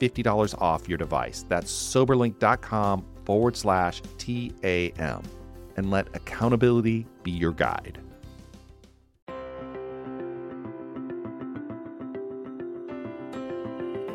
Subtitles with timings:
[0.00, 1.44] $50 off your device.
[1.48, 5.22] That's soberlink.com forward slash TAM.
[5.76, 8.00] And let accountability be your guide.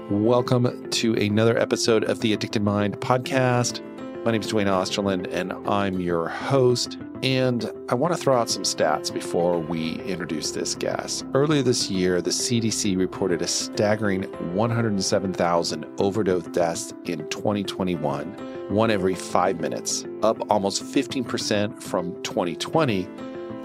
[0.10, 3.82] Welcome to another episode of the Addicted Mind podcast.
[4.26, 6.98] My name is Duane Osterlind, and I'm your host.
[7.24, 11.26] And I want to throw out some stats before we introduce this guest.
[11.34, 14.24] Earlier this year, the CDC reported a staggering
[14.56, 18.28] 107,000 overdose deaths in 2021,
[18.70, 23.06] one every five minutes, up almost 15% from 2020.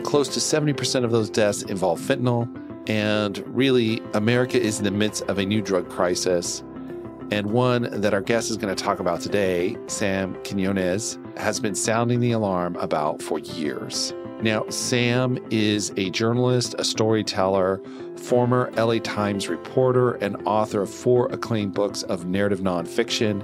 [0.02, 2.52] Close to 70% of those deaths involve fentanyl.
[2.88, 6.64] And really, America is in the midst of a new drug crisis
[7.30, 11.74] and one that our guest is going to talk about today, Sam Quinones, has been
[11.74, 14.14] sounding the alarm about for years.
[14.40, 17.80] Now, Sam is a journalist, a storyteller,
[18.16, 23.42] former LA Times reporter, and author of four acclaimed books of narrative nonfiction,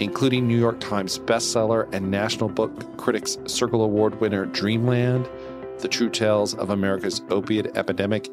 [0.00, 5.28] including New York Times bestseller and National Book Critics Circle Award winner Dreamland,
[5.78, 8.32] The True Tales of America's Opiate Epidemic,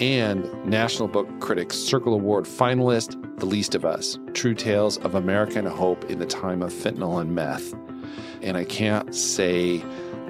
[0.00, 5.64] and National Book Critics Circle Award finalist The Least of Us True Tales of American
[5.64, 7.74] Hope in the Time of Fentanyl and Meth.
[8.42, 9.82] And I can't say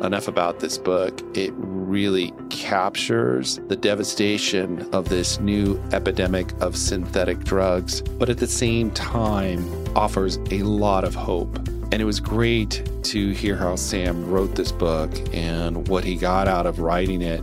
[0.02, 1.20] enough about this book.
[1.36, 8.46] It really captures the devastation of this new epidemic of synthetic drugs, but at the
[8.46, 9.64] same time
[9.96, 11.56] offers a lot of hope.
[11.92, 16.48] And it was great to hear how Sam wrote this book and what he got
[16.48, 17.42] out of writing it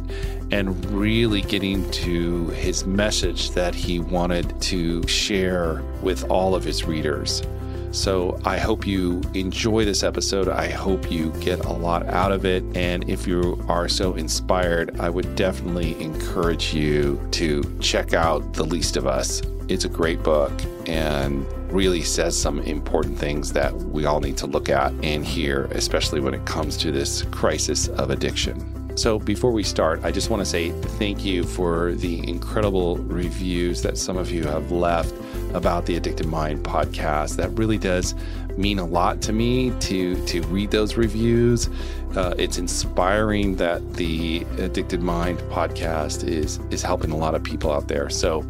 [0.54, 6.84] and really getting to his message that he wanted to share with all of his
[6.84, 7.42] readers.
[7.90, 10.48] So I hope you enjoy this episode.
[10.48, 12.64] I hope you get a lot out of it.
[12.78, 18.64] And if you are so inspired, I would definitely encourage you to check out The
[18.64, 19.42] Least of Us.
[19.70, 20.52] It's a great book
[20.86, 25.66] and really says some important things that we all need to look at and hear,
[25.72, 28.83] especially when it comes to this crisis of addiction.
[28.96, 33.82] So, before we start, I just want to say thank you for the incredible reviews
[33.82, 35.14] that some of you have left
[35.56, 37.36] about the Addicted Mind podcast.
[37.38, 38.14] That really does
[38.56, 41.70] mean a lot to me to to read those reviews.
[42.16, 47.72] Uh, it's inspiring that the Addicted Mind podcast is is helping a lot of people
[47.72, 48.12] out there.
[48.12, 48.48] So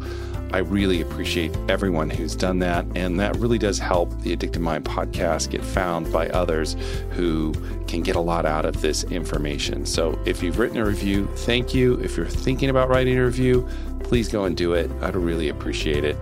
[0.54, 2.86] I really appreciate everyone who's done that.
[2.94, 6.76] And that really does help the Addicted Mind podcast get found by others
[7.10, 7.52] who
[7.88, 9.84] can get a lot out of this information.
[9.84, 11.94] So if you've written a review, thank you.
[11.94, 13.68] If you're thinking about writing a review,
[14.04, 14.88] please go and do it.
[15.02, 16.16] I'd really appreciate it.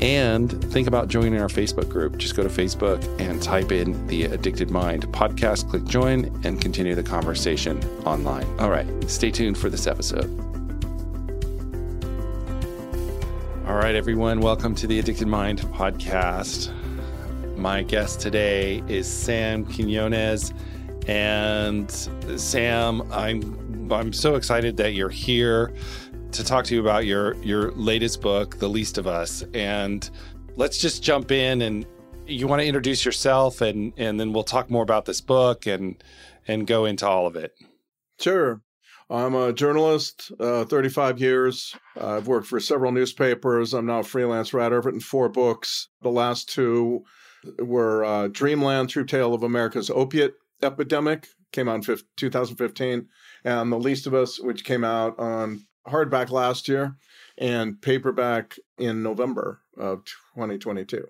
[0.00, 2.18] And think about joining our Facebook group.
[2.18, 6.94] Just go to Facebook and type in the Addicted Mind podcast, click join, and continue
[6.94, 8.46] the conversation online.
[8.60, 10.41] All right, stay tuned for this episode.
[13.72, 16.70] All right, everyone, welcome to the Addicted Mind podcast.
[17.56, 20.52] My guest today is Sam Quinones.
[21.08, 21.90] And
[22.38, 25.72] Sam, I'm I'm so excited that you're here
[26.32, 29.42] to talk to you about your your latest book, The Least of Us.
[29.54, 30.08] And
[30.54, 31.86] let's just jump in and
[32.26, 36.04] you want to introduce yourself and and then we'll talk more about this book and
[36.46, 37.54] and go into all of it.
[38.20, 38.60] Sure.
[39.10, 41.74] I'm a journalist, uh, 35 years.
[42.00, 43.74] Uh, I've worked for several newspapers.
[43.74, 44.78] I'm now a freelance writer.
[44.78, 45.88] I've written four books.
[46.02, 47.04] The last two
[47.58, 53.08] were uh, Dreamland, True Tale of America's Opiate Epidemic, came out in 2015,
[53.44, 56.96] and The Least of Us, which came out on hardback last year
[57.38, 61.06] and paperback in November of 2022.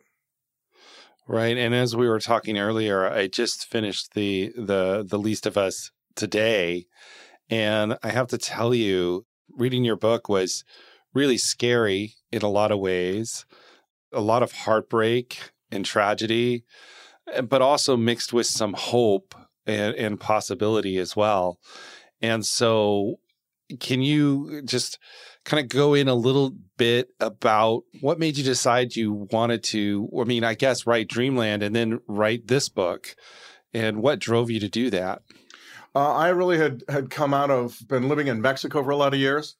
[1.29, 5.56] Right, and as we were talking earlier, I just finished the the the Least of
[5.56, 6.87] Us today,
[7.52, 9.26] And I have to tell you,
[9.58, 10.64] reading your book was
[11.12, 13.44] really scary in a lot of ways,
[14.10, 16.64] a lot of heartbreak and tragedy,
[17.31, 19.34] eh, but also mixed with some hope
[19.66, 21.58] and, and possibility as well.
[22.22, 23.16] And so,
[23.81, 24.99] can you just
[25.44, 30.08] kind of go in a little bit about what made you decide you wanted to,
[30.19, 33.14] I mean, I guess write Dreamland and then write this book,
[33.75, 35.20] and what drove you to do that?
[35.94, 39.12] Uh, I really had had come out of been living in Mexico for a lot
[39.12, 39.56] of years,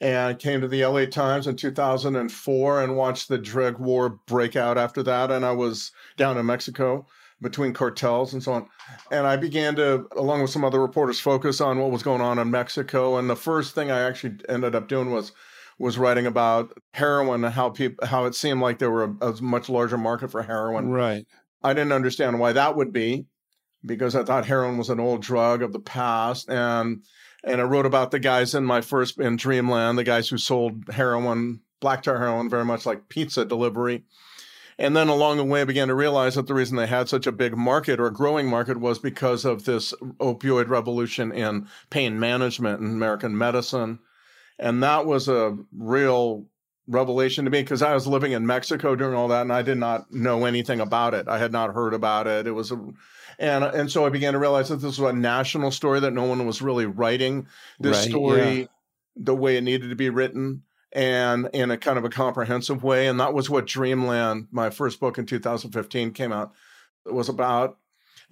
[0.00, 4.78] and came to the LA Times in 2004 and watched the drug war break out
[4.78, 5.30] after that.
[5.30, 7.06] And I was down in Mexico
[7.42, 8.68] between cartels and so on.
[9.10, 12.38] And I began to, along with some other reporters, focus on what was going on
[12.38, 13.16] in Mexico.
[13.16, 15.32] And the first thing I actually ended up doing was
[15.78, 19.42] was writing about heroin and how people how it seemed like there were a, a
[19.42, 20.88] much larger market for heroin.
[20.88, 21.26] Right.
[21.62, 23.26] I didn't understand why that would be
[23.84, 27.02] because I thought heroin was an old drug of the past and
[27.42, 30.84] and I wrote about the guys in my first in Dreamland, the guys who sold
[30.90, 34.04] heroin, black tar heroin, very much like pizza delivery.
[34.78, 37.26] And then along the way, I began to realize that the reason they had such
[37.26, 42.18] a big market or a growing market was because of this opioid revolution in pain
[42.18, 43.98] management and American medicine.
[44.58, 46.46] And that was a real
[46.90, 49.78] revelation to me because I was living in Mexico during all that and I did
[49.78, 51.28] not know anything about it.
[51.28, 52.46] I had not heard about it.
[52.46, 52.80] It was a,
[53.38, 56.24] and and so I began to realize that this was a national story that no
[56.24, 57.46] one was really writing
[57.78, 58.66] this right, story yeah.
[59.16, 63.06] the way it needed to be written and in a kind of a comprehensive way.
[63.06, 66.52] And that was what Dreamland, my first book in 2015, came out
[67.06, 67.78] was about.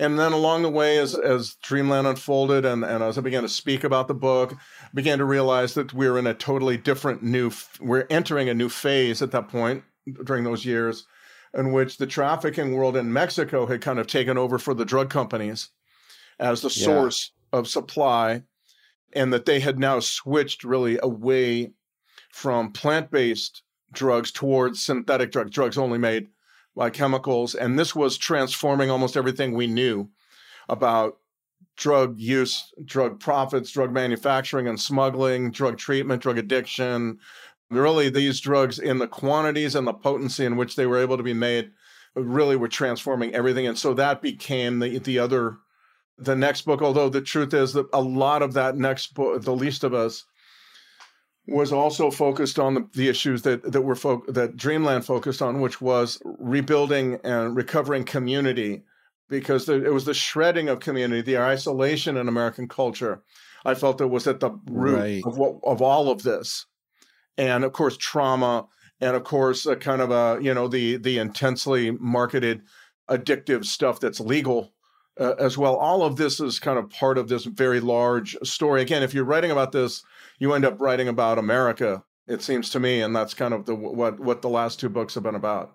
[0.00, 3.48] And then along the way, as as Dreamland unfolded, and, and as I began to
[3.48, 7.22] speak about the book, I began to realize that we we're in a totally different
[7.22, 7.50] new.
[7.80, 9.82] We're entering a new phase at that point
[10.24, 11.04] during those years,
[11.52, 15.10] in which the trafficking world in Mexico had kind of taken over for the drug
[15.10, 15.70] companies
[16.38, 16.84] as the yeah.
[16.84, 18.42] source of supply,
[19.14, 21.72] and that they had now switched really away
[22.30, 23.62] from plant based
[23.92, 26.28] drugs towards synthetic drugs, drugs only made
[26.78, 27.56] by chemicals.
[27.56, 30.08] And this was transforming almost everything we knew
[30.68, 31.18] about
[31.76, 37.18] drug use, drug profits, drug manufacturing and smuggling, drug treatment, drug addiction.
[37.68, 41.22] Really, these drugs in the quantities and the potency in which they were able to
[41.22, 41.72] be made
[42.14, 43.66] really were transforming everything.
[43.66, 45.56] And so that became the, the other,
[46.16, 46.80] the next book.
[46.80, 50.24] Although the truth is that a lot of that next book, The Least of Us,
[51.48, 55.60] was also focused on the, the issues that that were fo- that Dreamland focused on,
[55.60, 58.82] which was rebuilding and recovering community,
[59.28, 63.22] because the, it was the shredding of community, the isolation in American culture.
[63.64, 65.22] I felt it was at the root right.
[65.24, 66.66] of what of all of this,
[67.38, 68.66] and of course trauma,
[69.00, 72.62] and of course a kind of a you know the the intensely marketed
[73.08, 74.74] addictive stuff that's legal
[75.18, 75.76] uh, as well.
[75.76, 78.82] All of this is kind of part of this very large story.
[78.82, 80.02] Again, if you're writing about this
[80.38, 83.74] you end up writing about America, it seems to me, and that's kind of the
[83.74, 85.74] what what the last two books have been about.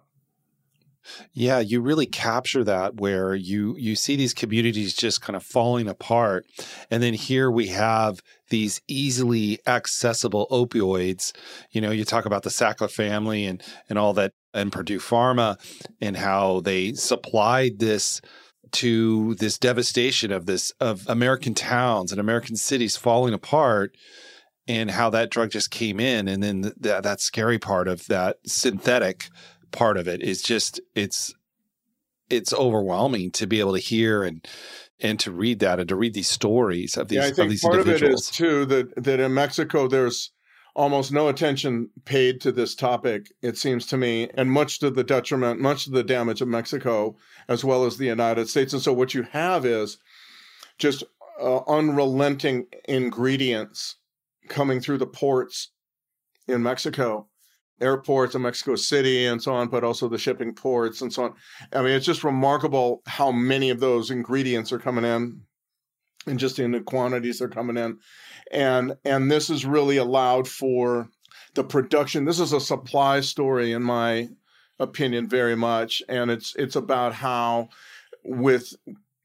[1.33, 5.87] Yeah, you really capture that where you you see these communities just kind of falling
[5.87, 6.45] apart.
[6.89, 11.33] And then here we have these easily accessible opioids.
[11.71, 15.57] You know, you talk about the Sackler family and and all that and Purdue Pharma
[15.99, 18.21] and how they supplied this
[18.73, 23.95] to this devastation of this of American towns and American cities falling apart
[24.67, 26.27] and how that drug just came in.
[26.27, 29.29] And then that that scary part of that synthetic
[29.71, 31.33] part of it is just it's
[32.29, 34.45] it's overwhelming to be able to hear and
[34.99, 37.49] and to read that and to read these stories of these yeah, I think of
[37.49, 40.31] these part of it is too that that in Mexico there's
[40.75, 45.03] almost no attention paid to this topic it seems to me and much to the
[45.03, 47.15] detriment much to the damage of Mexico
[47.47, 48.73] as well as the United States.
[48.73, 49.97] And so what you have is
[50.77, 51.03] just
[51.41, 53.97] uh, unrelenting ingredients
[54.47, 55.71] coming through the ports
[56.47, 57.27] in Mexico,
[57.81, 61.33] airports in Mexico City and so on, but also the shipping ports and so on.
[61.71, 65.41] I mean, it's just remarkable how many of those ingredients are coming in
[66.27, 67.97] and just in the quantities they're coming in.
[68.51, 71.09] And and this has really allowed for
[71.55, 72.25] the production.
[72.25, 74.29] This is a supply story in my
[74.79, 77.69] opinion very much and it's it's about how
[78.23, 78.73] with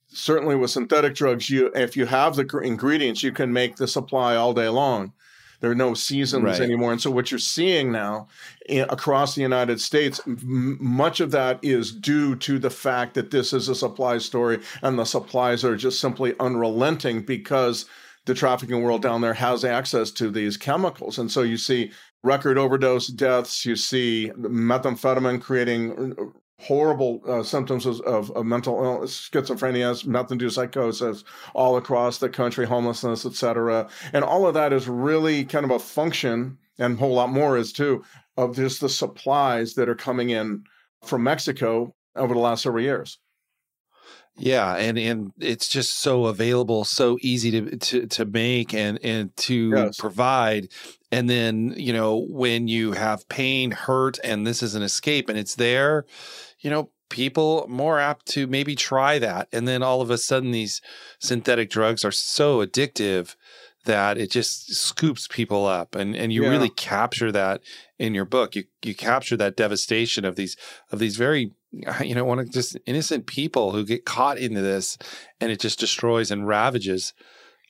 [0.09, 4.37] certainly with synthetic drugs, you if you have the ingredients, you can make the supply
[4.37, 5.12] all day long.
[5.61, 6.61] There are no seasons right.
[6.61, 8.29] anymore, and so what you're seeing now
[8.69, 13.33] in, across the United States, m- much of that is due to the fact that
[13.33, 17.87] this is a supply story, and the supplies are just simply unrelenting because
[18.27, 21.91] the trafficking world down there has access to these chemicals, and so you see
[22.23, 23.65] record overdose deaths.
[23.65, 26.25] You see methamphetamine creating uh,
[26.59, 31.25] horrible uh, symptoms of, of, mental illness, schizophrenia, meth-induced psychosis
[31.55, 33.88] all across the country, homelessness, etc.
[34.12, 37.57] And all of that is really kind of a function, and a whole lot more
[37.57, 38.03] is too,
[38.37, 40.65] of just the supplies that are coming in
[41.05, 43.19] from Mexico over the last several years.
[44.41, 49.37] Yeah, and and it's just so available, so easy to to to make and and
[49.38, 49.97] to yes.
[49.99, 50.69] provide.
[51.11, 55.38] And then, you know, when you have pain, hurt and this is an escape and
[55.38, 56.05] it's there,
[56.61, 59.49] you know, people more apt to maybe try that.
[59.53, 60.81] And then all of a sudden these
[61.19, 63.35] synthetic drugs are so addictive
[63.85, 66.50] that it just scoops people up and and you yeah.
[66.50, 67.62] really capture that
[67.99, 70.57] in your book you you capture that devastation of these
[70.93, 71.53] of these very
[72.03, 74.99] you know one of just innocent people who get caught into this
[75.41, 77.15] and it just destroys and ravages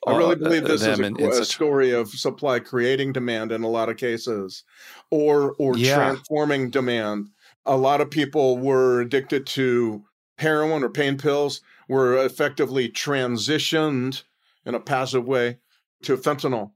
[0.07, 1.49] I really uh, believe this is a, in, in a such...
[1.49, 4.63] story of supply creating demand in a lot of cases,
[5.11, 5.97] or or yeah.
[5.97, 7.31] transforming demand.
[7.69, 10.05] A lot of people were addicted to
[10.39, 14.23] heroin or pain pills, were effectively transitioned
[14.65, 15.59] in a passive way
[16.03, 16.73] to fentanyl.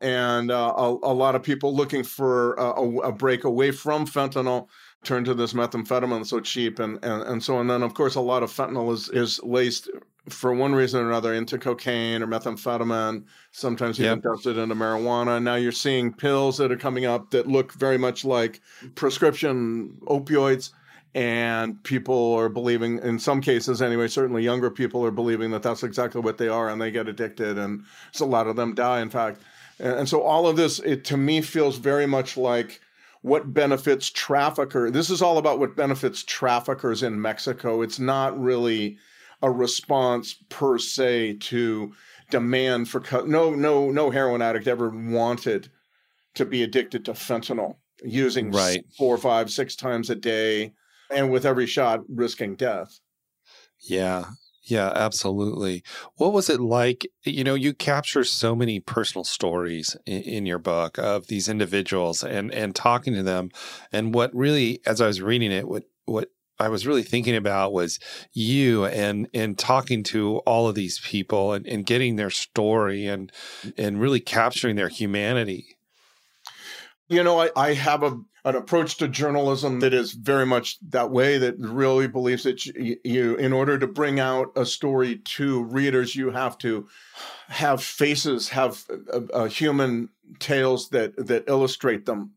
[0.00, 2.70] And uh, a, a, lot of people looking for a,
[3.08, 4.68] a, break away from fentanyl
[5.02, 7.62] turn to this methamphetamine so cheap and, and, and so on.
[7.62, 9.88] And then, of course, a lot of fentanyl is, is laced
[10.28, 14.22] for one reason or another into cocaine or methamphetamine, sometimes even yep.
[14.22, 15.42] dusted into marijuana.
[15.42, 18.60] Now you're seeing pills that are coming up that look very much like
[18.94, 20.72] prescription opioids
[21.14, 25.82] and people are believing in some cases anyway certainly younger people are believing that that's
[25.82, 29.00] exactly what they are and they get addicted and so a lot of them die
[29.00, 29.42] in fact
[29.80, 32.80] and, and so all of this it to me feels very much like
[33.22, 38.96] what benefits trafficker this is all about what benefits traffickers in mexico it's not really
[39.42, 41.92] a response per se to
[42.30, 45.70] demand for no no no heroin addict ever wanted
[46.34, 48.84] to be addicted to fentanyl using right.
[48.96, 50.72] four five six times a day
[51.10, 53.00] and with every shot risking death.
[53.80, 54.24] Yeah.
[54.70, 55.82] Yeah, absolutely.
[56.14, 57.06] What was it like?
[57.24, 62.22] You know, you capture so many personal stories in, in, your book of these individuals
[62.22, 63.50] and and talking to them.
[63.90, 67.72] And what really, as I was reading it, what what I was really thinking about
[67.72, 67.98] was
[68.32, 73.32] you and and talking to all of these people and, and getting their story and
[73.76, 75.76] and really capturing their humanity.
[77.08, 81.10] You know, I, I have a an approach to journalism that is very much that
[81.10, 86.16] way that really believes that you, in order to bring out a story to readers
[86.16, 86.88] you have to
[87.48, 88.84] have faces have
[89.32, 92.32] a human tales that that illustrate them.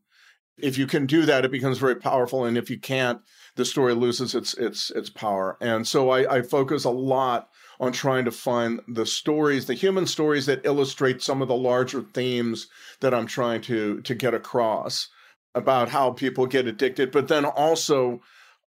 [0.58, 3.20] If you can do that it becomes very powerful and if you can't
[3.56, 5.56] the story loses its its its power.
[5.60, 7.48] And so i, I focus a lot
[7.80, 12.02] on trying to find the stories the human stories that illustrate some of the larger
[12.02, 12.68] themes
[13.00, 15.08] that i'm trying to to get across
[15.54, 18.20] about how people get addicted, but then also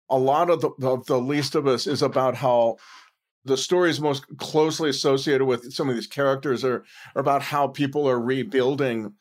[0.10, 2.78] a lot of the, of the least of us is about how
[3.46, 6.84] the stories most closely associated with some of these characters are,
[7.16, 9.14] are about how people are rebuilding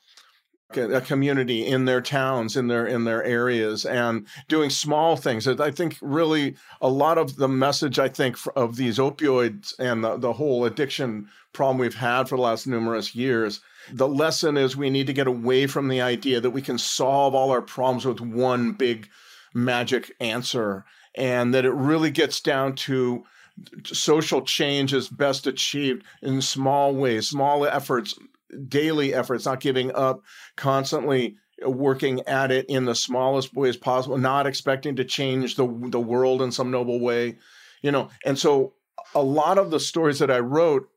[0.74, 5.46] a community in their towns in their in their areas and doing small things.
[5.46, 10.16] I think really a lot of the message i think of these opioids and the,
[10.16, 13.60] the whole addiction problem we've had for the last numerous years
[13.92, 17.34] the lesson is we need to get away from the idea that we can solve
[17.34, 19.08] all our problems with one big
[19.54, 23.24] magic answer and that it really gets down to
[23.84, 28.18] social change is best achieved in small ways, small efforts,
[28.68, 30.22] daily efforts, not giving up,
[30.56, 36.00] constantly working at it in the smallest ways possible, not expecting to change the the
[36.00, 37.38] world in some noble way,
[37.82, 38.10] you know.
[38.24, 38.74] And so
[39.14, 40.88] a lot of the stories that I wrote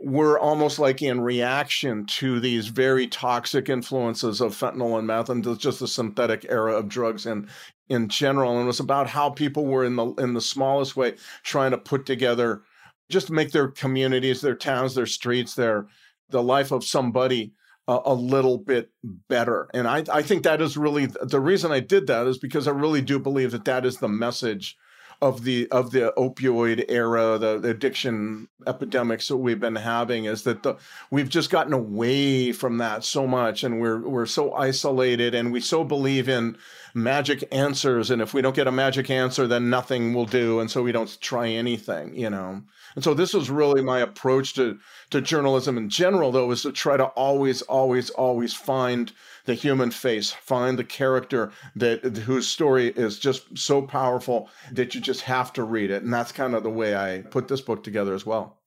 [0.00, 5.58] were almost like in reaction to these very toxic influences of fentanyl and meth and
[5.58, 7.48] just the synthetic era of drugs in
[7.88, 8.52] in general.
[8.52, 11.78] And it was about how people were in the in the smallest way trying to
[11.78, 12.62] put together
[13.10, 15.86] just make their communities their towns their streets their
[16.28, 17.52] the life of somebody
[17.88, 19.68] uh, a little bit better.
[19.72, 22.70] And I, I think that is really the reason i did that is because i
[22.70, 24.76] really do believe that that is the message
[25.20, 30.44] of the of the opioid era, the, the, addiction epidemics that we've been having is
[30.44, 30.76] that the
[31.10, 35.60] we've just gotten away from that so much, and we're we're so isolated, and we
[35.60, 36.56] so believe in
[36.94, 40.70] magic answers, and if we don't get a magic answer, then nothing will do, and
[40.70, 42.62] so we don't try anything, you know.
[42.94, 44.78] And so this was really my approach to
[45.10, 49.12] to journalism in general, though, is to try to always, always, always find
[49.48, 55.00] the human face, find the character that whose story is just so powerful that you
[55.00, 56.02] just have to read it.
[56.02, 58.58] And that's kind of the way I put this book together as well.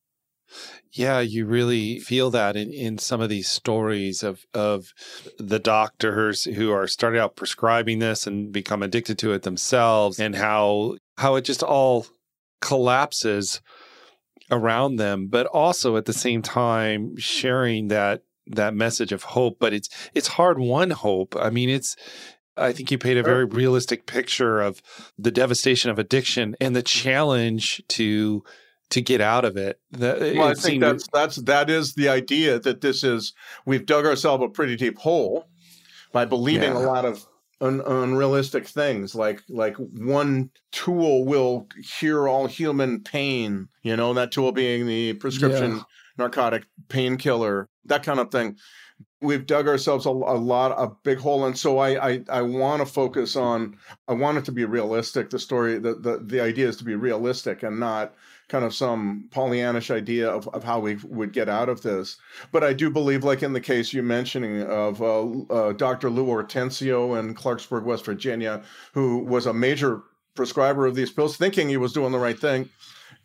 [0.91, 4.91] Yeah, you really feel that in, in some of these stories of of
[5.37, 10.35] the doctors who are starting out prescribing this and become addicted to it themselves and
[10.35, 12.07] how how it just all
[12.59, 13.61] collapses
[14.49, 18.23] around them, but also at the same time sharing that
[18.55, 19.57] that message of hope.
[19.59, 21.35] But it's it's hard won hope.
[21.37, 21.95] I mean, it's
[22.57, 24.81] I think you paint a very realistic picture of
[25.17, 28.43] the devastation of addiction and the challenge to
[28.89, 29.79] to get out of it.
[29.91, 33.33] The, well, it I think that's that's that is the idea that this is
[33.65, 35.47] we've dug ourselves a pretty deep hole
[36.11, 36.79] by believing yeah.
[36.79, 37.25] a lot of
[37.61, 41.67] un, unrealistic things like like one tool will
[41.97, 45.83] cure all human pain you know that tool being the prescription yeah.
[46.21, 48.55] Narcotic painkiller that kind of thing
[49.21, 52.81] we've dug ourselves a, a lot a big hole and so i i, I want
[52.81, 56.67] to focus on i want it to be realistic the story the, the the idea
[56.67, 58.13] is to be realistic and not
[58.51, 62.17] kind of some Pollyannish idea of, of how we would get out of this.
[62.51, 66.09] But I do believe, like in the case you mentioning of uh, uh, Dr.
[66.09, 68.61] Lou Ortenzio in Clarksburg, West Virginia,
[68.93, 70.01] who was a major
[70.35, 72.69] prescriber of these pills, thinking he was doing the right thing.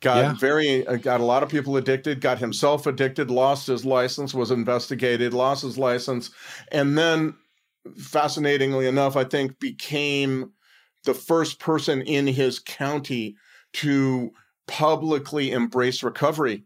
[0.01, 0.35] Got yeah.
[0.35, 2.21] very uh, got a lot of people addicted.
[2.21, 3.31] Got himself addicted.
[3.31, 4.35] Lost his license.
[4.35, 5.33] Was investigated.
[5.33, 6.31] Lost his license,
[6.71, 7.35] and then,
[7.97, 10.53] fascinatingly enough, I think became
[11.05, 13.37] the first person in his county
[13.75, 14.33] to
[14.67, 16.65] publicly embrace recovery.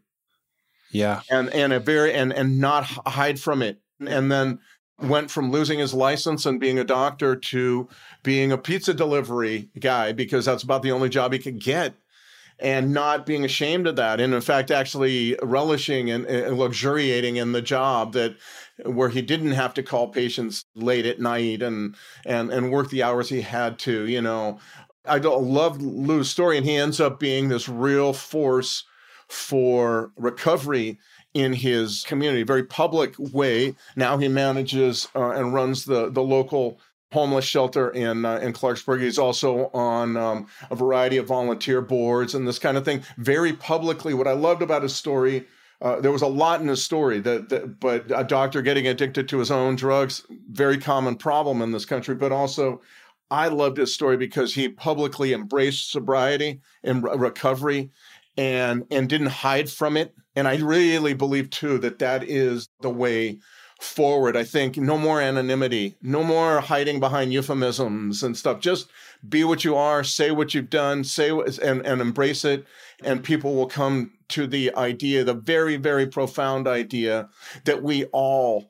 [0.91, 1.21] Yeah.
[1.29, 3.79] And and a very and and not hide from it.
[4.05, 4.59] And then
[4.99, 7.87] went from losing his license and being a doctor to
[8.23, 11.95] being a pizza delivery guy because that's about the only job he could get
[12.61, 17.51] and not being ashamed of that and in fact actually relishing and, and, luxuriating in
[17.51, 18.35] the job that
[18.85, 23.03] where he didn't have to call patients late at night and and and work the
[23.03, 24.59] hours he had to you know
[25.05, 28.83] I love Lou's story, and he ends up being this real force
[29.27, 30.99] for recovery
[31.33, 33.75] in his community, very public way.
[33.95, 36.79] Now he manages uh, and runs the the local
[37.11, 39.01] homeless shelter in uh, in Clarksburg.
[39.01, 43.03] He's also on um, a variety of volunteer boards and this kind of thing.
[43.17, 45.45] Very publicly, what I loved about his story.
[45.81, 49.27] Uh, there was a lot in his story that, that, but a doctor getting addicted
[49.27, 52.79] to his own drugs, very common problem in this country, but also
[53.31, 57.89] I loved his story because he publicly embraced sobriety and recovery
[58.37, 60.13] and and didn't hide from it.
[60.35, 63.39] And I really believe too that that is the way
[63.81, 64.37] forward.
[64.37, 68.59] I think no more anonymity, no more hiding behind euphemisms and stuff.
[68.59, 68.89] Just
[69.27, 72.65] be what you are, say what you've done, say and and embrace it,
[73.03, 77.29] and people will come to the idea, the very very profound idea
[77.65, 78.69] that we all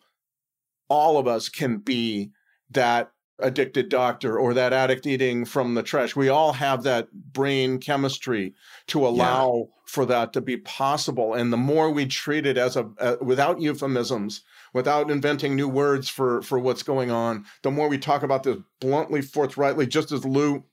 [0.89, 2.31] all of us can be
[2.69, 3.11] that
[3.41, 6.15] addicted doctor or that addict eating from the trash.
[6.15, 8.53] We all have that brain chemistry
[8.87, 9.81] to allow yeah.
[9.85, 11.33] for that to be possible.
[11.33, 14.41] And the more we treat it as a uh, without euphemisms,
[14.73, 18.57] without inventing new words for for what's going on, the more we talk about this
[18.79, 20.63] bluntly, forthrightly, just as Lou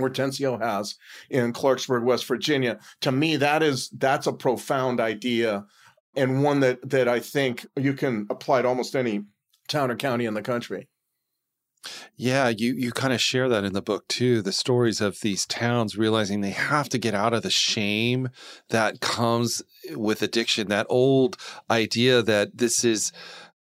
[0.00, 0.96] Ortenzio has
[1.30, 2.78] in Clarksburg, West Virginia.
[3.00, 5.66] To me, that is that's a profound idea
[6.16, 9.24] and one that that I think you can apply to almost any
[9.68, 10.88] town or county in the country.
[12.16, 14.42] Yeah, you you kind of share that in the book too.
[14.42, 18.30] The stories of these towns realizing they have to get out of the shame
[18.70, 20.68] that comes eh, with addiction.
[20.68, 21.36] That old
[21.70, 23.12] idea that this is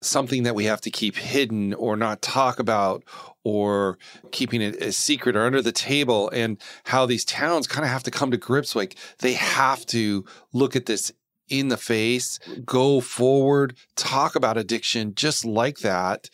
[0.00, 3.04] something that we have to keep hidden or not talk about
[3.44, 3.98] or
[4.30, 8.02] keeping it a secret or under the table and how these towns kind of have
[8.02, 11.12] to come to grips like they have to look at this
[11.48, 16.30] in the face, go forward, talk about addiction just like that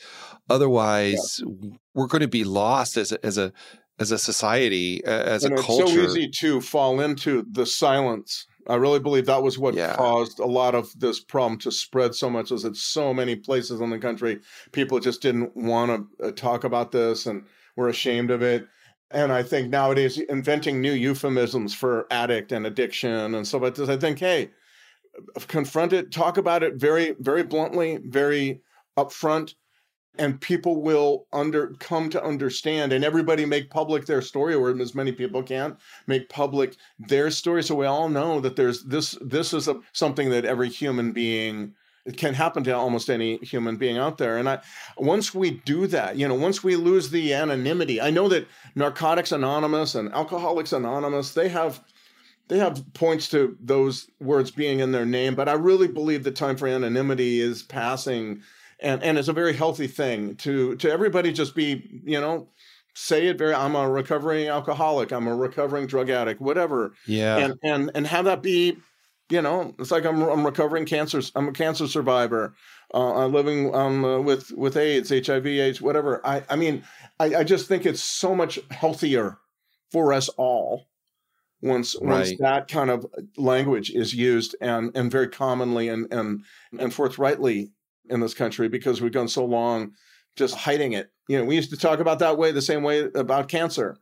[0.51, 1.71] Otherwise, yeah.
[1.95, 3.53] we're going to be lost as a, as a
[4.01, 5.83] as a society, as and a culture.
[5.83, 8.47] It's so easy to fall into the silence.
[8.69, 9.97] I really believe that was what yeah.
[9.97, 12.51] caused a lot of this problem to spread so much.
[12.51, 14.41] Was that so many places in the country
[14.73, 17.45] people just didn't want to uh, talk about this and
[17.77, 18.69] were ashamed of it.
[19.11, 23.89] And I think nowadays inventing new euphemisms for addict and addiction and stuff like this.
[23.89, 24.51] I think, hey,
[25.47, 28.61] confront it, talk about it very, very bluntly, very
[28.99, 29.55] upfront
[30.19, 34.95] and people will under come to understand and everybody make public their story or as
[34.95, 37.63] many people can make public their story.
[37.63, 41.75] So we all know that there's this this is a, something that every human being
[42.05, 44.39] it can happen to almost any human being out there.
[44.39, 44.61] And i
[44.97, 49.33] once we do that you know once we lose the anonymity i know that narcotics
[49.33, 51.85] anonymous and alcoholics anonymous they have
[52.49, 56.31] they have points to those words being in their name but i really believe the
[56.31, 58.43] time for anonymity is passing
[58.81, 62.49] and and it's a very healthy thing to to everybody just be you know
[62.95, 67.55] say it very i'm a recovering alcoholic i'm a recovering drug addict whatever yeah and
[67.63, 68.77] and and have that be
[69.31, 71.21] You know, it's like I'm I'm recovering cancer.
[71.35, 72.55] I'm a cancer survivor.
[72.95, 76.27] Uh, I'm living um, uh, with with AIDS, HIV, AIDS, whatever.
[76.27, 76.83] I I mean,
[77.21, 79.37] I, I just think it's so much healthier
[79.93, 80.87] for us all
[81.61, 82.11] once right.
[82.11, 83.05] once that kind of
[83.37, 86.45] language is used and and very commonly and and
[86.79, 87.71] and forthrightly
[88.11, 89.93] in this country because we've gone so long
[90.37, 91.11] just hiding it.
[91.29, 93.97] You know, we used to talk about that way the same way about cancer.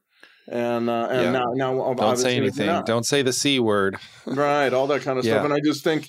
[0.48, 1.30] And uh, and yeah.
[1.32, 2.84] now now don't say anything.
[2.84, 3.96] Don't say the c word.
[4.26, 5.34] right, all that kind of yeah.
[5.34, 5.44] stuff.
[5.44, 6.08] And I just think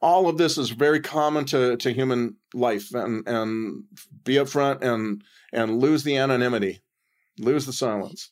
[0.00, 2.94] all of this is very common to to human life.
[2.94, 3.84] And and
[4.24, 6.82] be upfront and and lose the anonymity,
[7.38, 8.30] lose the silence.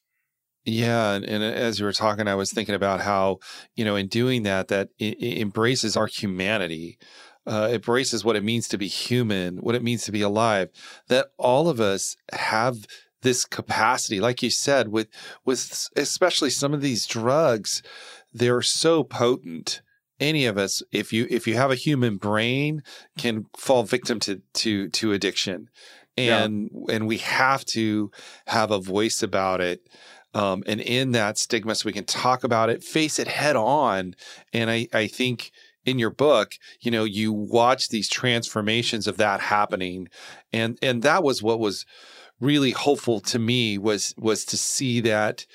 [0.64, 3.40] Yeah, and, and, as you were talking, I was thinking about how
[3.74, 6.98] you know in doing that, that embraces our humanity,
[7.46, 10.70] uh, embraces what it means to be human, what it means to be alive.
[11.08, 12.86] That all of us have
[13.22, 15.08] this capacity, like you said, with
[15.44, 17.82] with especially some of these drugs,
[18.32, 19.80] they're so potent.
[20.20, 22.82] Any of us, if you if you have a human brain,
[23.18, 25.68] can fall victim to to to addiction,
[26.16, 26.94] and yeah.
[26.94, 28.10] and we have to
[28.46, 29.88] have a voice about it.
[30.34, 34.14] Um, and in that stigma, so we can talk about it, face it head on.
[34.54, 35.52] And I, I think
[35.84, 40.08] in your book, you know, you watch these transformations of that happening,
[40.52, 41.84] and and that was what was
[42.40, 45.46] really hopeful to me was was to see that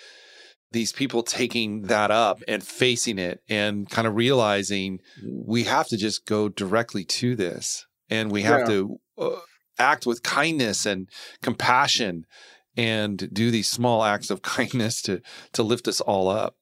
[0.71, 5.97] these people taking that up and facing it and kind of realizing we have to
[5.97, 7.85] just go directly to this.
[8.09, 8.65] And we have yeah.
[8.65, 9.39] to uh,
[9.79, 11.09] act with kindness and
[11.41, 12.25] compassion
[12.75, 15.21] and do these small acts of kindness to
[15.53, 16.55] to lift us all up.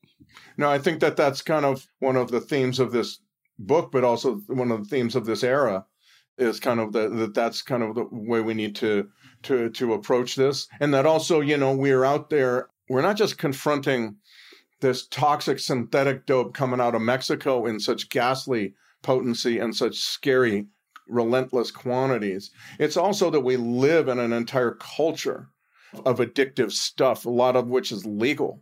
[0.58, 3.20] No i think that that's kind of one of the themes of this
[3.58, 5.86] book but also one of the themes of this era
[6.38, 9.08] is kind of that that's kind of the way we need to
[9.44, 10.68] to to approach this.
[10.80, 14.18] And that also you know we're out there we're not just confronting
[14.82, 20.68] this toxic synthetic dope coming out of Mexico in such ghastly potency and such scary
[21.08, 22.52] relentless quantities.
[22.80, 25.50] It's also that we live in an entire culture
[26.06, 28.62] of addictive stuff a lot of which is legal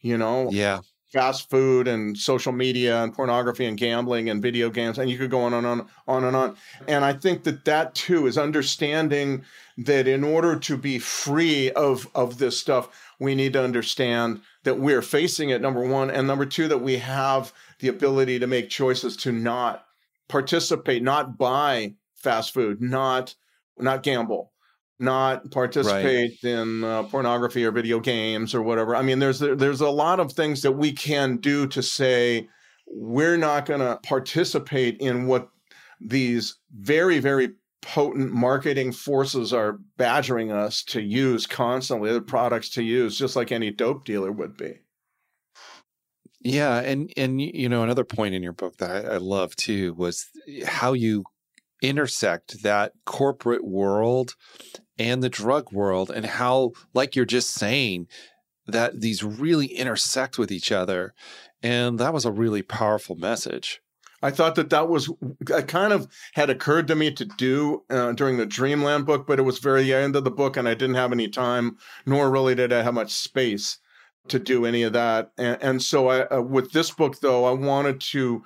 [0.00, 0.50] you know?
[0.50, 0.80] Yeah
[1.14, 5.30] fast food and social media and pornography and gambling and video games and you could
[5.30, 6.56] go on and on on and on.
[6.88, 9.44] And i think that that too is understanding
[9.78, 12.88] that in order to be free of of this stuff
[13.20, 16.96] we need to understand that we're facing it number 1 and number 2 that we
[16.96, 19.86] have the ability to make choices to not
[20.28, 23.36] participate not buy fast food not
[23.78, 24.50] not gamble
[24.98, 26.50] not participate right.
[26.50, 28.94] in uh, pornography or video games or whatever.
[28.94, 32.48] I mean, there's there's a lot of things that we can do to say
[32.86, 35.48] we're not going to participate in what
[36.00, 37.50] these very very
[37.82, 43.52] potent marketing forces are badgering us to use constantly the products to use just like
[43.52, 44.80] any dope dealer would be
[46.40, 49.92] yeah and and you know another point in your book that I, I love too
[49.94, 50.26] was
[50.64, 51.24] how you
[51.82, 54.34] intersect that corporate world
[54.98, 58.06] and the drug world and how like you're just saying
[58.66, 61.14] that these really intersect with each other
[61.62, 63.80] and that was a really powerful message
[64.24, 65.12] I thought that that was
[65.50, 69.38] it kind of had occurred to me to do uh, during the Dreamland book, but
[69.38, 71.76] it was very end of the book, and I didn't have any time,
[72.06, 73.76] nor really did I have much space
[74.28, 75.32] to do any of that.
[75.36, 78.42] And, and so, I, uh, with this book, though, I wanted to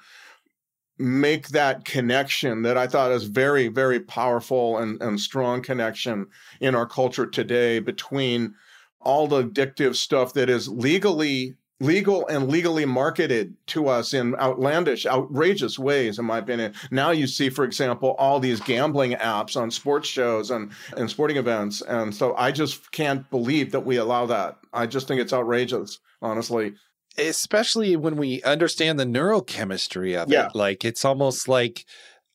[0.98, 6.26] make that connection that I thought is very, very powerful and, and strong connection
[6.60, 8.54] in our culture today between
[9.00, 15.06] all the addictive stuff that is legally legal and legally marketed to us in outlandish,
[15.06, 16.74] outrageous ways, in my opinion.
[16.90, 21.36] Now you see, for example, all these gambling apps on sports shows and, and sporting
[21.36, 21.80] events.
[21.82, 24.58] And so I just can't believe that we allow that.
[24.72, 26.74] I just think it's outrageous, honestly
[27.18, 30.46] especially when we understand the neurochemistry of yeah.
[30.46, 30.54] it.
[30.54, 31.84] Like it's almost like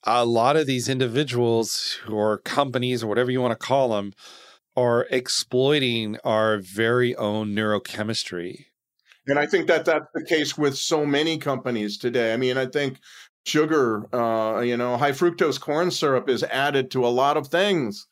[0.03, 4.13] a lot of these individuals or companies or whatever you want to call them
[4.75, 8.65] are exploiting our very own neurochemistry.
[9.27, 12.33] And I think that that's the case with so many companies today.
[12.33, 12.99] I mean, I think
[13.45, 18.07] sugar, uh, you know, high fructose corn syrup is added to a lot of things.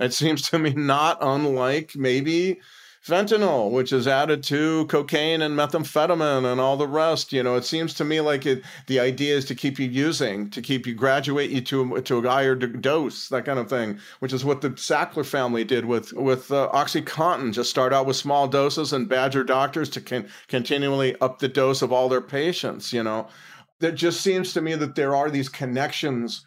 [0.00, 2.60] It seems to me not unlike maybe
[3.06, 7.32] fentanyl, which is added to cocaine and methamphetamine and all the rest.
[7.32, 10.50] You know, it seems to me like it, the idea is to keep you using,
[10.50, 13.98] to keep you graduate you to to a higher dose, that kind of thing.
[14.18, 17.52] Which is what the Sackler family did with with uh, OxyContin.
[17.52, 21.82] Just start out with small doses and badger doctors to con- continually up the dose
[21.82, 22.92] of all their patients.
[22.92, 23.28] You know,
[23.80, 26.44] it just seems to me that there are these connections.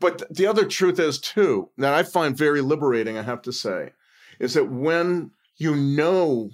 [0.00, 3.18] But the other truth is too that I find very liberating.
[3.18, 3.90] I have to say,
[4.38, 6.50] is that when you know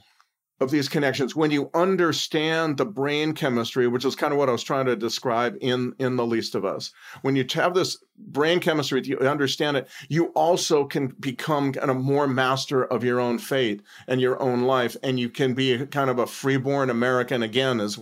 [0.61, 1.37] of these connections.
[1.37, 4.97] When you understand the brain chemistry which is kind of what i was trying to
[4.97, 9.77] describe in in the least of us when you have this brain chemistry you understand
[9.77, 14.41] it you also can become kind of more master of your own fate and your
[14.41, 17.99] own life and you can be kind of a freeborn american again is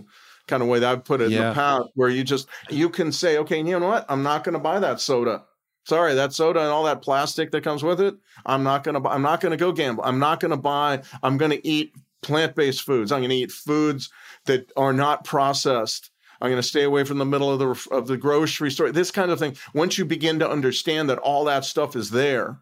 [0.47, 1.39] kind of way that i've put it yeah.
[1.39, 4.07] in the past where you just you can say okay you know what?
[4.09, 5.45] I'm not going to buy that soda
[5.85, 8.15] sorry that soda and all that plastic that comes with it
[8.47, 11.03] i'm not going to i'm not going to go gamble i'm not going to buy
[11.23, 11.93] i'm going to eat
[12.23, 13.13] plant-based foods.
[13.13, 14.11] I'm going to eat foods
[14.47, 16.11] that are not processed.
[16.41, 18.91] I'm going to stay away from the middle of the of the grocery store.
[18.91, 19.57] This kind of thing.
[19.75, 22.59] Once you begin to understand that all that stuff is there,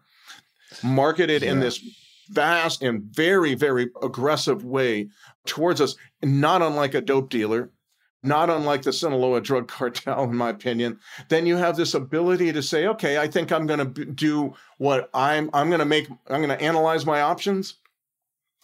[0.83, 1.51] marketed yeah.
[1.51, 1.79] in this
[2.29, 5.09] vast and very very aggressive way
[5.45, 7.71] towards us, not unlike a dope dealer,
[8.23, 12.61] not unlike the Sinaloa drug cartel, in my opinion, then you have this ability to
[12.63, 16.41] say, okay, I think I'm going to do what I'm, I'm going to make, I'm
[16.41, 17.75] going to analyze my options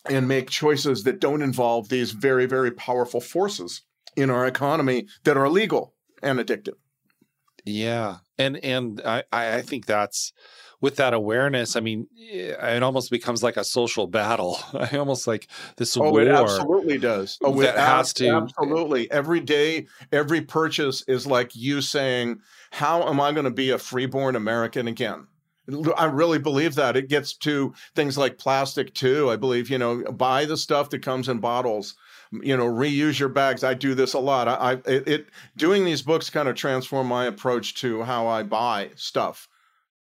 [0.10, 3.82] and make choices that don't involve these very, very powerful forces
[4.16, 5.94] in our economy that are legal
[6.24, 6.76] and addictive.
[7.66, 8.18] Yeah.
[8.38, 10.32] And and I, I think that's
[10.80, 14.60] with that awareness, I mean, eh, it almost becomes like a social battle.
[14.74, 16.22] I almost like this oh, war.
[16.22, 17.38] it absolutely does.
[17.42, 18.30] Oh, it has to.
[18.30, 19.10] Absolutely.
[19.12, 22.40] Every day, every purchase is like you saying,
[22.72, 25.28] How am I going to be a freeborn American again?
[25.98, 26.96] I really believe that.
[26.96, 29.30] It gets to things like plastic too.
[29.30, 31.96] I believe, you know, buy the stuff that comes in bottles.
[32.32, 33.64] You know, reuse your bags.
[33.64, 34.48] I do this a lot.
[34.48, 38.44] I, I it, it doing these books kind of transform my approach to how I
[38.44, 39.50] buy stuff,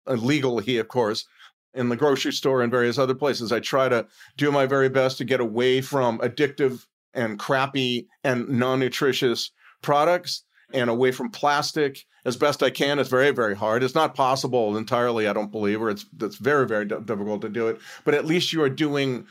[0.06, 1.26] uh, he of course,
[1.74, 3.52] in the grocery store and various other places.
[3.52, 8.48] I try to do my very best to get away from addictive and crappy and
[8.48, 9.50] non-nutritious
[9.82, 12.98] products and away from plastic as best I can.
[12.98, 13.82] It's very, very hard.
[13.82, 17.68] It's not possible entirely, I don't believe, or it's it's very, very difficult to do
[17.68, 17.78] it.
[18.04, 19.26] But at least you are doing,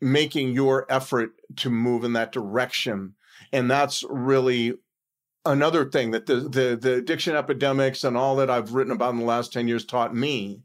[0.00, 3.14] making your effort to move in that direction,
[3.52, 4.74] and that's really
[5.44, 9.20] another thing that the the, the addiction epidemics and all that I've written about in
[9.20, 10.62] the last ten years taught me.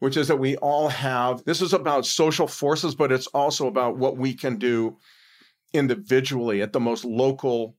[0.00, 3.98] Which is that we all have, this is about social forces, but it's also about
[3.98, 4.96] what we can do
[5.74, 7.76] individually at the most local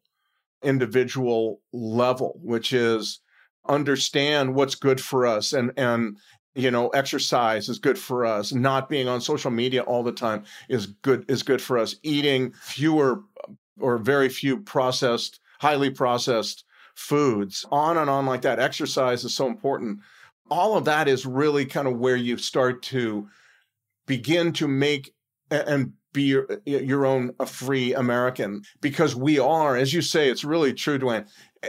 [0.62, 3.22] individual level, which is
[3.68, 6.18] understand what's good for us and and
[6.56, 10.44] you know exercise is good for us not being on social media all the time
[10.68, 13.22] is good is good for us eating fewer
[13.80, 19.48] or very few processed highly processed foods on and on like that exercise is so
[19.48, 20.00] important
[20.50, 23.28] all of that is really kind of where you start to
[24.06, 25.14] begin to make
[25.50, 30.44] and be your, your own a free American because we are, as you say, it's
[30.44, 31.26] really true, Duane.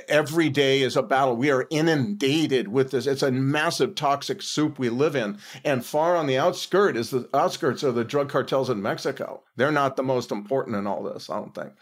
[0.09, 1.37] Every day is a battle.
[1.37, 3.07] We are inundated with this.
[3.07, 5.39] It's a massive toxic soup we live in.
[5.65, 9.43] And far on the outskirt is the outskirts of the drug cartels in Mexico.
[9.57, 11.73] They're not the most important in all this, I don't think.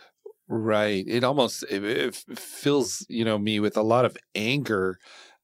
[0.52, 1.04] Right.
[1.06, 4.98] It almost it, it fills, you know, me with a lot of anger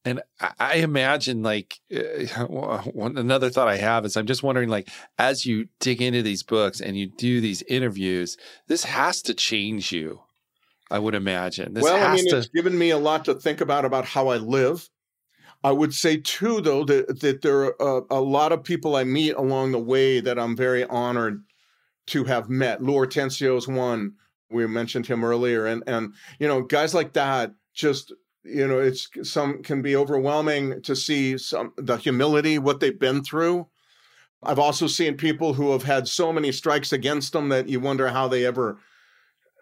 [0.07, 0.23] and
[0.61, 2.47] I imagine, like, uh,
[2.93, 4.89] one, another thought I have is I'm just wondering, like,
[5.19, 8.37] as you dig into these books and you do these interviews,
[8.69, 10.21] this has to change you.
[10.93, 11.75] I would imagine.
[11.75, 12.39] This well, I mean, to...
[12.39, 14.89] it's given me a lot to think about about how I live.
[15.65, 19.03] I would say too, though, that that there are a, a lot of people I
[19.03, 21.43] meet along the way that I'm very honored
[22.09, 22.81] to have met.
[22.81, 24.13] Lou Ortenzio is one.
[24.51, 28.13] We mentioned him earlier, and and you know, guys like that just
[28.47, 33.23] you know it's some can be overwhelming to see some the humility what they've been
[33.23, 33.67] through
[34.43, 38.09] i've also seen people who have had so many strikes against them that you wonder
[38.09, 38.79] how they ever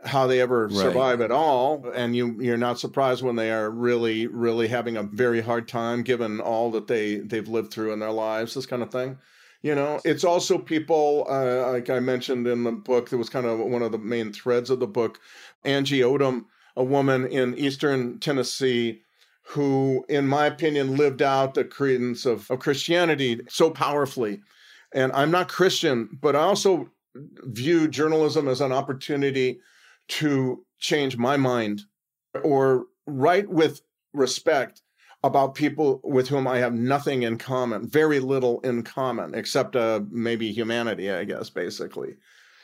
[0.04, 0.76] how they ever right.
[0.76, 5.02] survive at all and you you're not surprised when they are really really having a
[5.02, 8.82] very hard time given all that they they've lived through in their lives this kind
[8.82, 9.16] of thing
[9.64, 13.46] you know it's also people uh, like i mentioned in the book that was kind
[13.46, 15.18] of one of the main threads of the book
[15.64, 16.44] angie odom
[16.76, 19.00] a woman in eastern Tennessee
[19.46, 24.40] who, in my opinion, lived out the credence of, of Christianity so powerfully.
[24.92, 29.60] And I'm not Christian, but I also view journalism as an opportunity
[30.08, 31.82] to change my mind
[32.42, 34.82] or write with respect
[35.24, 40.02] about people with whom I have nothing in common, very little in common, except uh,
[40.10, 42.14] maybe humanity, I guess, basically.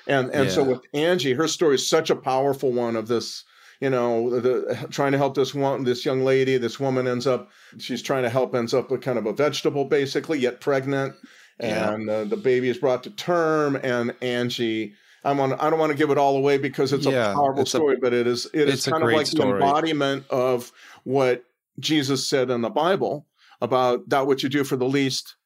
[0.07, 0.55] And and yeah.
[0.55, 3.45] so with Angie, her story is such a powerful one of this
[3.81, 7.51] you know, the, trying to help this one, this young lady, this woman ends up,
[7.79, 11.15] she's trying to help, ends up with kind of a vegetable, basically, yet pregnant,
[11.59, 12.13] and yeah.
[12.13, 14.95] uh, the baby is brought to term, and Angie.
[15.23, 17.63] I'm on, I don't want to give it all away because it's yeah, a powerful
[17.63, 19.49] it's story, a, but it is it is kind of like story.
[19.49, 20.73] the embodiment of
[21.05, 21.45] what
[21.81, 23.27] Jesus said in the Bible
[23.61, 25.37] about that what you do for the least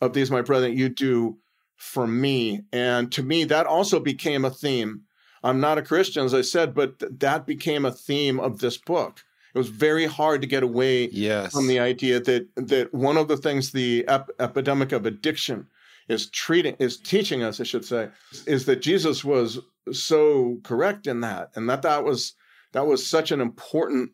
[0.00, 1.38] of these, my brethren, you do
[1.76, 2.62] for me.
[2.72, 5.02] And to me, that also became a theme.
[5.42, 8.78] I'm not a Christian, as I said, but th- that became a theme of this
[8.78, 9.22] book.
[9.54, 11.52] It was very hard to get away yes.
[11.52, 15.66] from the idea that that one of the things the ep- epidemic of addiction
[16.08, 18.08] is treating is teaching us, I should say,
[18.46, 19.58] is that Jesus was
[19.92, 22.34] so correct in that, and that that was
[22.72, 24.10] that was such an important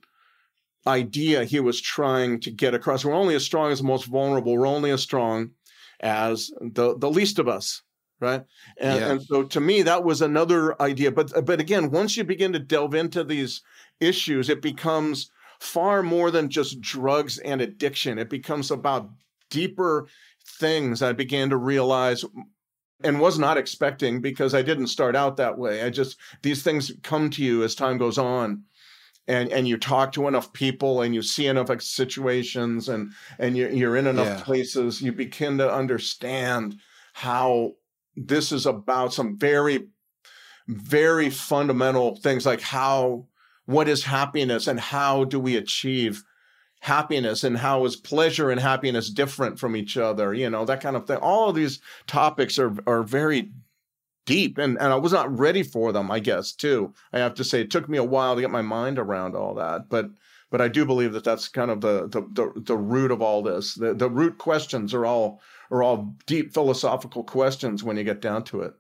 [0.87, 3.05] idea he was trying to get across.
[3.05, 4.57] We're only as strong as the most vulnerable.
[4.57, 5.51] We're only as strong
[6.01, 7.83] as the the least of us,
[8.21, 8.43] right?
[8.79, 9.11] And, yeah.
[9.11, 11.13] and so to me, that was another idea.
[11.13, 13.63] But but again, once you begin to delve into these
[14.01, 18.19] issues, it becomes far more than just drugs and addiction.
[18.19, 19.09] It becomes about
[19.51, 20.09] deeper
[20.45, 22.25] things I began to realize
[23.05, 25.83] and was not expecting because I didn't start out that way.
[25.83, 28.65] I just these things come to you as time goes on.
[29.29, 33.71] And, and you talk to enough people and you see enough situations and and you're,
[33.71, 34.43] you're in enough yeah.
[34.43, 36.77] places you begin to understand
[37.13, 37.73] how
[38.17, 39.87] this is about some very
[40.69, 43.27] very fundamental things like how
[43.67, 46.23] what is happiness and how do we achieve
[46.81, 50.97] happiness and how is pleasure and happiness different from each other you know that kind
[50.97, 53.53] of thing all of these topics are are very
[54.33, 56.93] deep and, and i was not ready for them i guess too.
[57.13, 59.55] I have to say it took me a while to get my mind around all
[59.55, 60.07] that but
[60.51, 63.43] but i do believe that that's kind of the the the, the root of all
[63.43, 63.75] this.
[63.75, 65.41] The, the root questions are all
[65.71, 68.75] are all deep philosophical questions when you get down to it.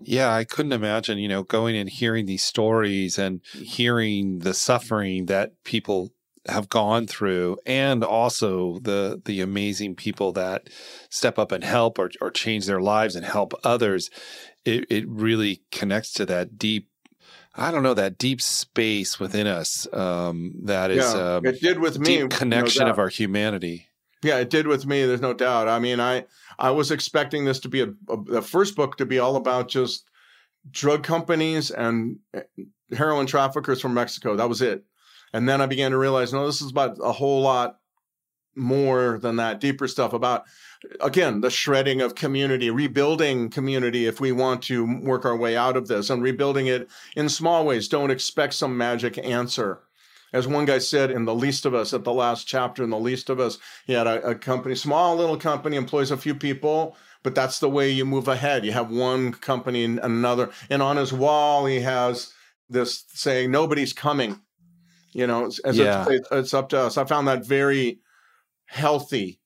[0.00, 5.26] Yeah, I couldn't imagine, you know, going and hearing these stories and hearing the suffering
[5.26, 6.12] that people
[6.48, 10.68] have gone through and also the the amazing people that
[11.10, 14.10] step up and help or, or change their lives and help others
[14.64, 16.88] it, it really connects to that deep
[17.54, 21.78] I don't know that deep space within us um, that is yeah, um, it did
[21.78, 23.88] with me connection no of our humanity.
[24.22, 25.04] Yeah, it did with me.
[25.04, 25.66] There's no doubt.
[25.66, 26.26] I mean, I
[26.58, 29.68] I was expecting this to be a, a the first book to be all about
[29.68, 30.08] just
[30.70, 32.42] drug companies and eh,
[32.92, 34.36] heroin traffickers from Mexico.
[34.36, 34.84] That was it.
[35.32, 37.78] And then I began to realize, no, this is about a whole lot
[38.56, 40.44] more than that, deeper stuff about,
[41.00, 45.76] again, the shredding of community, rebuilding community if we want to work our way out
[45.76, 47.88] of this and rebuilding it in small ways.
[47.88, 49.80] Don't expect some magic answer.
[50.32, 52.98] As one guy said in The Least of Us at the last chapter in The
[52.98, 56.96] Least of Us, he had a, a company, small little company, employs a few people,
[57.22, 58.64] but that's the way you move ahead.
[58.64, 60.50] You have one company and another.
[60.68, 62.32] And on his wall, he has
[62.68, 64.40] this saying, Nobody's coming
[65.12, 66.06] you know, as yeah.
[66.08, 66.96] it's, it's up to us.
[66.96, 68.00] I found that very
[68.66, 69.40] healthy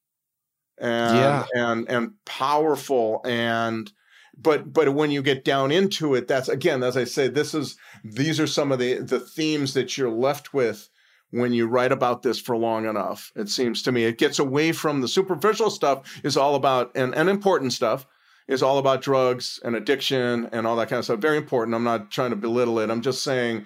[0.79, 1.45] and yeah.
[1.55, 3.93] and and powerful and
[4.37, 7.77] but but when you get down into it that's again as i say this is
[8.05, 10.89] these are some of the the themes that you're left with
[11.31, 14.73] when you write about this for long enough it seems to me it gets away
[14.73, 18.07] from the superficial stuff is all about and, and important stuff
[18.47, 21.85] is all about drugs and addiction and all that kind of stuff very important i'm
[21.85, 23.65] not trying to belittle it i'm just saying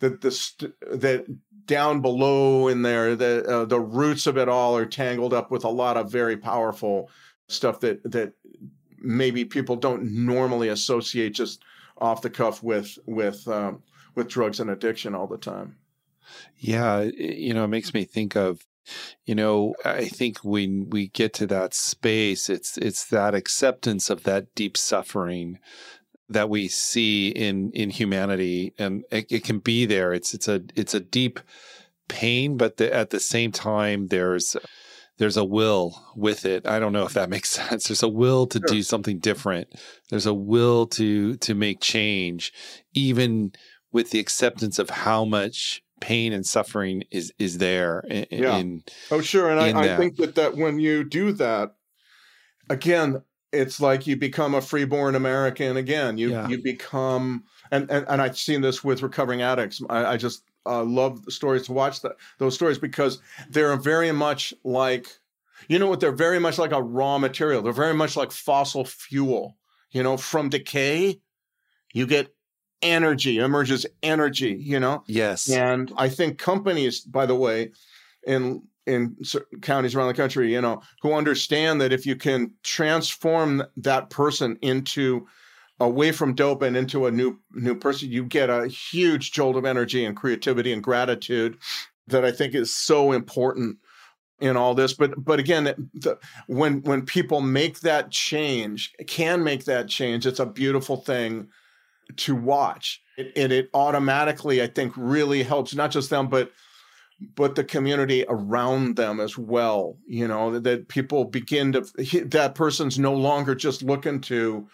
[0.00, 1.26] that the that
[1.66, 5.64] down below in there the uh, the roots of it all are tangled up with
[5.64, 7.10] a lot of very powerful
[7.48, 8.32] stuff that that
[9.00, 11.62] maybe people don't normally associate just
[11.98, 13.82] off the cuff with with um,
[14.14, 15.76] with drugs and addiction all the time.
[16.58, 18.64] Yeah, you know, it makes me think of
[19.26, 24.22] you know i think when we get to that space it's it's that acceptance of
[24.22, 25.58] that deep suffering
[26.28, 30.12] that we see in in humanity, and it, it can be there.
[30.12, 31.40] It's it's a it's a deep
[32.08, 34.56] pain, but the, at the same time, there's
[35.18, 36.66] there's a will with it.
[36.66, 37.88] I don't know if that makes sense.
[37.88, 38.68] There's a will to sure.
[38.68, 39.68] do something different.
[40.10, 42.52] There's a will to to make change,
[42.94, 43.52] even
[43.92, 48.00] with the acceptance of how much pain and suffering is is there.
[48.08, 48.56] In, yeah.
[48.56, 49.50] In, oh, sure.
[49.50, 51.74] And I, I think that that when you do that,
[52.68, 56.18] again, it's like you become a freeborn American again.
[56.18, 56.48] You yeah.
[56.48, 59.80] you become and, and and I've seen this with recovering addicts.
[59.88, 64.12] I, I just uh, love the stories to watch that those stories because they're very
[64.12, 65.08] much like
[65.68, 67.62] you know what they're very much like a raw material.
[67.62, 69.56] They're very much like fossil fuel.
[69.90, 71.20] You know, from decay,
[71.94, 72.34] you get
[72.82, 74.56] energy emerges energy.
[74.60, 75.02] You know.
[75.06, 75.50] Yes.
[75.50, 77.72] And I think companies, by the way,
[78.26, 79.16] in in
[79.62, 84.58] counties around the country, you know, who understand that if you can transform that person
[84.62, 85.26] into
[85.80, 89.64] away from dope and into a new new person, you get a huge jolt of
[89.64, 91.58] energy and creativity and gratitude
[92.08, 93.78] that I think is so important
[94.40, 94.94] in all this.
[94.94, 100.40] But but again, the, when when people make that change, can make that change, it's
[100.40, 101.48] a beautiful thing
[102.16, 103.02] to watch.
[103.16, 106.52] It, and it automatically, I think, really helps not just them, but
[107.34, 109.98] but the community around them as well.
[110.06, 111.80] You know, that, that people begin to,
[112.26, 114.68] that person's no longer just looking to,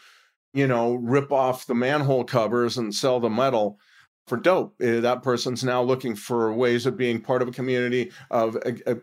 [0.53, 3.79] you know, rip off the manhole covers and sell the metal
[4.27, 4.75] for dope.
[4.81, 8.73] Eh, that person's now looking for ways of being part of a community, of uh,
[8.87, 8.95] uh,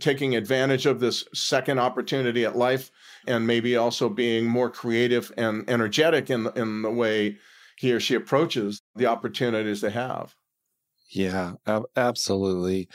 [0.00, 2.90] taking advantage of this second opportunity at life,
[3.26, 7.36] and maybe also being more creative and energetic in in the way
[7.76, 10.34] he or she approaches the opportunities they have.
[11.10, 11.54] Yeah,
[11.96, 12.88] absolutely.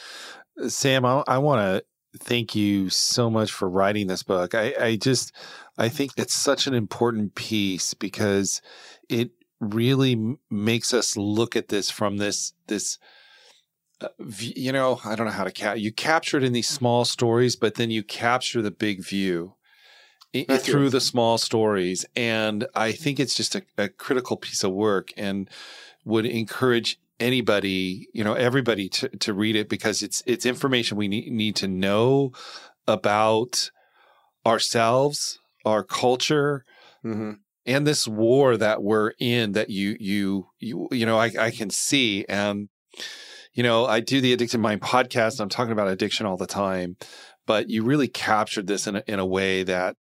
[0.62, 4.53] Uh, Sam, I, I want to thank you so much for writing this book.
[4.53, 5.34] I, I just,
[5.78, 8.62] I think it's such an important piece because
[9.09, 12.97] it really makes us look at this from this, this,
[14.01, 14.09] uh,
[14.39, 15.78] you know, I don't know how to cap.
[15.78, 16.80] You capture it in these mm-hmm.
[16.80, 19.53] small stories, but then you capture the big view
[20.34, 20.55] mm-hmm.
[20.57, 22.05] through the small stories.
[22.16, 25.49] And I think it's just a, a critical piece of work and
[26.03, 31.07] would encourage anybody, you know, everybody to, to read it because it's it's information we
[31.07, 32.32] need, need to know
[32.88, 33.69] about
[34.45, 36.65] ourselves, our culture,
[37.05, 37.34] mm-hmm.
[37.65, 41.69] and this war that we're in that you you you you know I, I can
[41.69, 42.69] see and
[43.53, 45.39] you know I do the Addicted Mind podcast.
[45.39, 46.97] I'm talking about addiction all the time,
[47.45, 49.95] but you really captured this in a, in a way that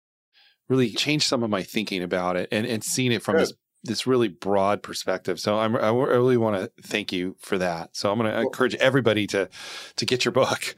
[0.69, 3.41] really changed some of my thinking about it and and seeing it from Good.
[3.41, 3.53] this
[3.83, 5.39] this really broad perspective.
[5.39, 7.95] So I'm, I really want to thank you for that.
[7.95, 9.49] So I'm going to encourage everybody to
[9.95, 10.75] to get your book.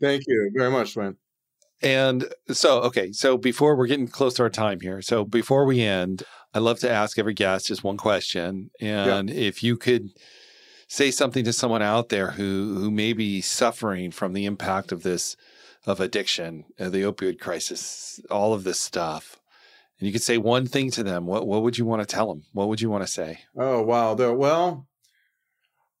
[0.00, 1.16] Thank you very much, man.
[1.82, 5.80] And so, okay, so before we're getting close to our time here, so before we
[5.80, 9.34] end, I love to ask every guest just one question, and yeah.
[9.36, 10.10] if you could
[10.88, 15.04] say something to someone out there who who may be suffering from the impact of
[15.04, 15.36] this
[15.86, 19.39] of addiction, uh, the opioid crisis, all of this stuff,
[20.00, 22.28] and you could say one thing to them, what what would you want to tell
[22.28, 22.42] them?
[22.52, 23.40] What would you want to say?
[23.56, 24.86] Oh wow, the, well,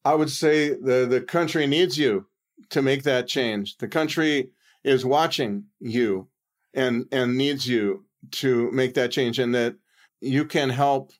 [0.04, 2.26] I would say the the country needs you
[2.70, 3.76] to make that change.
[3.76, 4.50] The country
[4.82, 6.28] is watching you
[6.72, 9.76] and and needs you to make that change, and that
[10.22, 11.12] you can help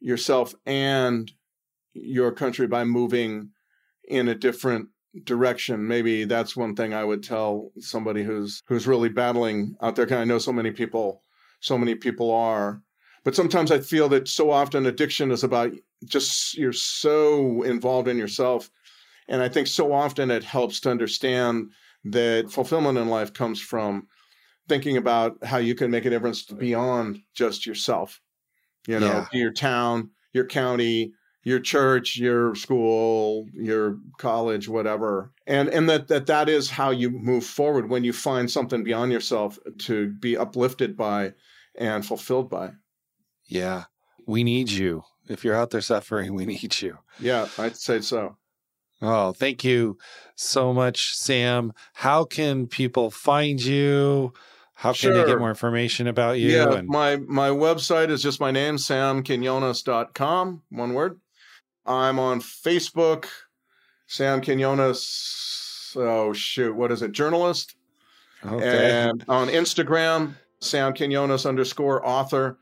[0.00, 1.32] yourself and
[1.94, 3.50] your country by moving
[4.04, 4.88] in a different
[5.24, 10.06] direction maybe that's one thing i would tell somebody who's who's really battling out there
[10.06, 11.21] because i know so many people
[11.62, 12.82] so many people are.
[13.24, 15.72] But sometimes I feel that so often addiction is about
[16.04, 18.68] just you're so involved in yourself.
[19.28, 21.70] And I think so often it helps to understand
[22.04, 24.08] that fulfillment in life comes from
[24.68, 28.20] thinking about how you can make a difference beyond just yourself.
[28.88, 29.26] You know, yeah.
[29.32, 31.12] your town, your county,
[31.44, 35.32] your church, your school, your college, whatever.
[35.46, 39.12] And and that that that is how you move forward when you find something beyond
[39.12, 41.32] yourself to be uplifted by
[41.74, 42.70] and fulfilled by.
[43.46, 43.84] Yeah.
[44.26, 45.04] We need you.
[45.28, 46.98] If you're out there suffering, we need you.
[47.18, 48.36] Yeah, I'd say so.
[49.00, 49.98] Oh, thank you
[50.36, 51.72] so much, Sam.
[51.92, 54.32] How can people find you?
[54.74, 55.14] How can sure.
[55.14, 56.50] they get more information about you?
[56.50, 61.20] Yeah, and- my my website is just my name, samquinones.com, one word.
[61.84, 63.26] I'm on Facebook,
[64.06, 65.92] Sam Quinones.
[65.96, 67.12] Oh shoot, what is it?
[67.12, 67.74] Journalist.
[68.44, 69.08] Okay.
[69.08, 72.58] And on Instagram, Sam Quinones underscore author.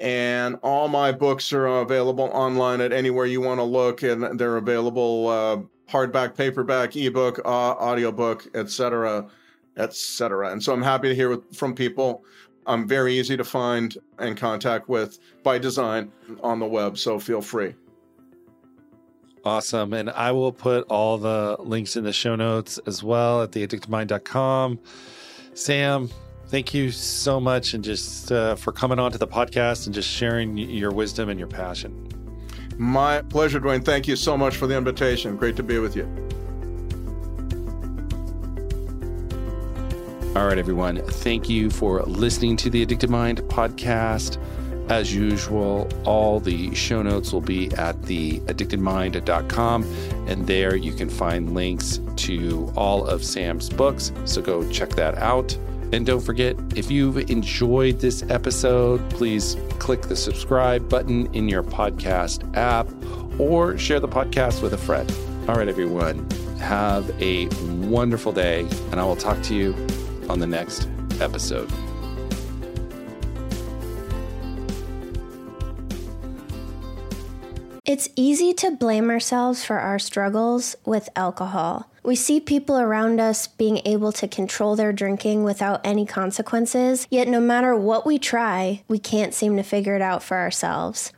[0.00, 4.56] And all my books are available online at anywhere you want to look, and they're
[4.56, 9.28] available uh, hardback, paperback, ebook, uh, audiobook, etc.,
[9.76, 10.50] etc.
[10.50, 12.24] And so I'm happy to hear from people.
[12.66, 16.10] I'm very easy to find and contact with by design
[16.42, 17.74] on the web, so feel free.
[19.44, 19.92] Awesome.
[19.92, 24.78] And I will put all the links in the show notes as well at theaddictedmind.com.
[25.54, 26.08] Sam,
[26.52, 30.06] thank you so much and just uh, for coming on to the podcast and just
[30.06, 32.06] sharing your wisdom and your passion.
[32.76, 33.80] My pleasure, Duane.
[33.80, 35.38] Thank you so much for the invitation.
[35.38, 36.04] Great to be with you.
[40.36, 41.00] All right, everyone.
[41.06, 44.36] Thank you for listening to the Addicted Mind podcast.
[44.90, 49.84] As usual, all the show notes will be at the theaddictedmind.com,
[50.26, 54.12] and there you can find links to all of Sam's books.
[54.26, 55.56] So go check that out.
[55.92, 61.62] And don't forget, if you've enjoyed this episode, please click the subscribe button in your
[61.62, 62.88] podcast app
[63.38, 65.14] or share the podcast with a friend.
[65.48, 66.28] All right, everyone,
[66.58, 67.46] have a
[67.88, 69.74] wonderful day, and I will talk to you
[70.30, 70.88] on the next
[71.20, 71.70] episode.
[77.84, 81.91] It's easy to blame ourselves for our struggles with alcohol.
[82.04, 87.28] We see people around us being able to control their drinking without any consequences, yet,
[87.28, 91.12] no matter what we try, we can't seem to figure it out for ourselves.